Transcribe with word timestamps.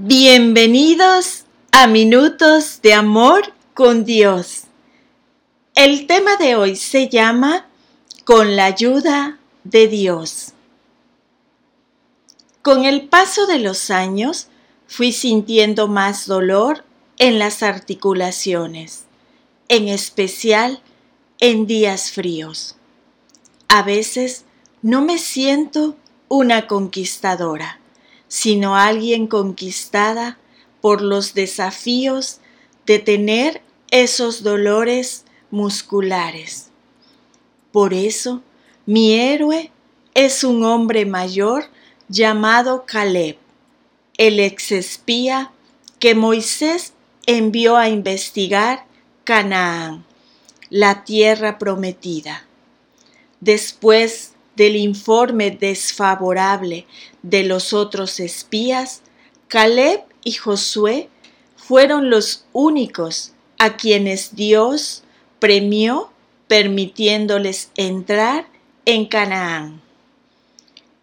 Bienvenidos 0.00 1.42
a 1.72 1.88
Minutos 1.88 2.80
de 2.82 2.94
Amor 2.94 3.52
con 3.74 4.04
Dios. 4.04 4.62
El 5.74 6.06
tema 6.06 6.36
de 6.36 6.54
hoy 6.54 6.76
se 6.76 7.08
llama 7.08 7.66
Con 8.24 8.54
la 8.54 8.66
ayuda 8.66 9.40
de 9.64 9.88
Dios. 9.88 10.52
Con 12.62 12.84
el 12.84 13.08
paso 13.08 13.48
de 13.48 13.58
los 13.58 13.90
años 13.90 14.46
fui 14.86 15.10
sintiendo 15.10 15.88
más 15.88 16.28
dolor 16.28 16.84
en 17.18 17.40
las 17.40 17.64
articulaciones, 17.64 19.06
en 19.66 19.88
especial 19.88 20.80
en 21.40 21.66
días 21.66 22.12
fríos. 22.12 22.76
A 23.66 23.82
veces 23.82 24.44
no 24.80 25.02
me 25.02 25.18
siento 25.18 25.96
una 26.28 26.68
conquistadora 26.68 27.80
sino 28.28 28.76
alguien 28.76 29.26
conquistada 29.26 30.38
por 30.80 31.02
los 31.02 31.34
desafíos 31.34 32.40
de 32.86 32.98
tener 32.98 33.62
esos 33.90 34.42
dolores 34.42 35.24
musculares. 35.50 36.70
Por 37.72 37.94
eso, 37.94 38.42
mi 38.86 39.14
héroe 39.14 39.72
es 40.14 40.44
un 40.44 40.64
hombre 40.64 41.04
mayor 41.06 41.64
llamado 42.08 42.84
Caleb, 42.86 43.38
el 44.16 44.40
exespía 44.40 45.52
que 45.98 46.14
Moisés 46.14 46.92
envió 47.26 47.76
a 47.76 47.88
investigar 47.88 48.86
Canaán, 49.24 50.04
la 50.70 51.04
tierra 51.04 51.58
prometida. 51.58 52.46
Después 53.40 54.32
del 54.58 54.74
informe 54.74 55.52
desfavorable 55.52 56.84
de 57.22 57.44
los 57.44 57.72
otros 57.72 58.18
espías, 58.18 59.02
Caleb 59.46 60.02
y 60.24 60.32
Josué 60.32 61.08
fueron 61.56 62.10
los 62.10 62.44
únicos 62.52 63.32
a 63.58 63.76
quienes 63.76 64.34
Dios 64.34 65.04
premió 65.38 66.10
permitiéndoles 66.48 67.70
entrar 67.76 68.48
en 68.84 69.06
Canaán. 69.06 69.80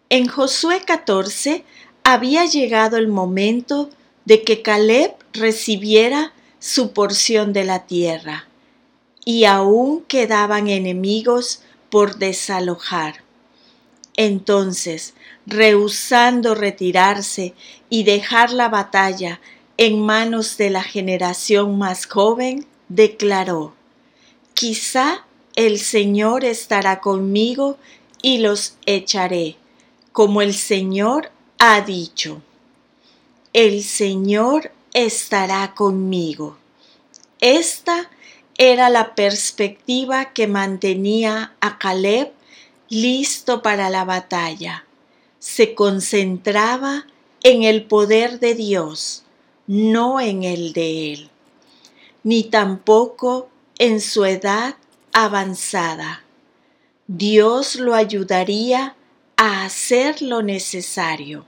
En 0.09 0.27
Josué 0.27 0.81
14 0.85 1.63
había 2.03 2.45
llegado 2.45 2.97
el 2.97 3.07
momento 3.07 3.89
de 4.25 4.43
que 4.43 4.61
Caleb 4.61 5.15
recibiera 5.31 6.33
su 6.59 6.91
porción 6.91 7.53
de 7.53 7.63
la 7.63 7.85
tierra, 7.85 8.47
y 9.23 9.45
aún 9.45 10.03
quedaban 10.03 10.67
enemigos 10.67 11.61
por 11.89 12.17
desalojar. 12.17 13.24
Entonces, 14.17 15.13
rehusando 15.45 16.55
retirarse 16.55 17.53
y 17.89 18.03
dejar 18.03 18.51
la 18.51 18.69
batalla 18.69 19.41
en 19.77 20.01
manos 20.01 20.57
de 20.57 20.69
la 20.69 20.83
generación 20.83 21.77
más 21.77 22.05
joven, 22.05 22.65
declaró, 22.87 23.73
Quizá 24.53 25.25
el 25.55 25.79
Señor 25.79 26.45
estará 26.45 27.01
conmigo 27.01 27.77
y 28.21 28.37
los 28.37 28.77
echaré, 28.85 29.57
como 30.13 30.41
el 30.41 30.53
Señor 30.53 31.31
ha 31.59 31.81
dicho. 31.81 32.41
El 33.51 33.83
Señor 33.83 34.71
estará 34.93 35.73
conmigo. 35.75 36.57
Esta 37.41 38.09
era 38.57 38.89
la 38.89 39.13
perspectiva 39.13 40.31
que 40.33 40.47
mantenía 40.47 41.53
a 41.59 41.77
Caleb 41.77 42.31
listo 42.89 43.61
para 43.61 43.89
la 43.89 44.05
batalla. 44.05 44.85
Se 45.39 45.75
concentraba 45.75 47.05
en 47.43 47.63
el 47.63 47.85
poder 47.85 48.39
de 48.39 48.55
Dios, 48.55 49.23
no 49.67 50.19
en 50.19 50.43
el 50.43 50.73
de 50.73 51.13
él, 51.13 51.29
ni 52.23 52.43
tampoco 52.43 53.49
en 53.77 54.01
su 54.01 54.25
edad 54.25 54.75
avanzada. 55.13 56.23
Dios 57.07 57.75
lo 57.75 57.93
ayudaría 57.93 58.95
a 59.37 59.65
hacer 59.65 60.21
lo 60.21 60.41
necesario. 60.41 61.45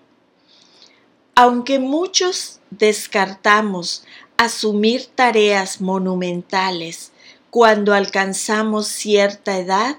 Aunque 1.36 1.80
muchos 1.80 2.60
descartamos 2.70 4.04
asumir 4.38 5.08
tareas 5.08 5.82
monumentales 5.82 7.12
cuando 7.50 7.94
alcanzamos 7.94 8.88
cierta 8.88 9.58
edad, 9.58 9.98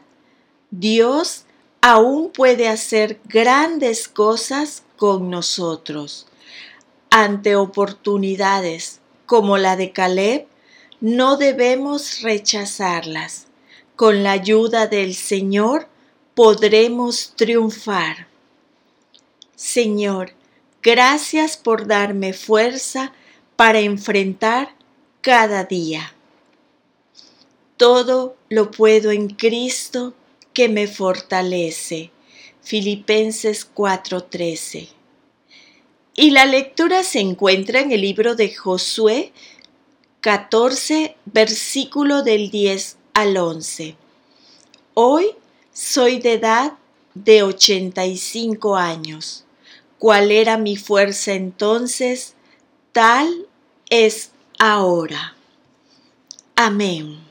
Dios 0.70 1.44
aún 1.80 2.30
puede 2.30 2.68
hacer 2.68 3.20
grandes 3.24 4.08
cosas 4.08 4.82
con 4.96 5.30
nosotros. 5.30 6.26
Ante 7.10 7.56
oportunidades 7.56 9.00
como 9.24 9.56
la 9.56 9.76
de 9.76 9.92
Caleb, 9.92 10.46
no 11.00 11.36
debemos 11.36 12.20
rechazarlas. 12.22 13.46
Con 13.96 14.22
la 14.22 14.32
ayuda 14.32 14.86
del 14.86 15.14
Señor 15.14 15.88
podremos 16.34 17.32
triunfar. 17.34 18.28
Señor, 19.56 20.32
gracias 20.82 21.56
por 21.56 21.86
darme 21.86 22.32
fuerza 22.32 23.12
para 23.56 23.80
enfrentar 23.80 24.74
cada 25.20 25.64
día. 25.64 26.12
Todo 27.76 28.36
lo 28.48 28.70
puedo 28.70 29.10
en 29.10 29.28
Cristo 29.28 30.14
que 30.58 30.68
me 30.68 30.88
fortalece. 30.88 32.10
Filipenses 32.62 33.64
4:13. 33.64 34.88
Y 36.16 36.32
la 36.32 36.46
lectura 36.46 37.04
se 37.04 37.20
encuentra 37.20 37.78
en 37.78 37.92
el 37.92 38.00
libro 38.00 38.34
de 38.34 38.52
Josué 38.52 39.32
14, 40.20 41.14
versículo 41.26 42.24
del 42.24 42.50
10 42.50 42.96
al 43.14 43.36
11. 43.36 43.94
Hoy 44.94 45.26
soy 45.72 46.18
de 46.18 46.32
edad 46.32 46.72
de 47.14 47.44
85 47.44 48.74
años. 48.74 49.44
¿Cuál 50.00 50.32
era 50.32 50.58
mi 50.58 50.76
fuerza 50.76 51.34
entonces? 51.34 52.34
Tal 52.90 53.46
es 53.90 54.32
ahora. 54.58 55.36
Amén. 56.56 57.27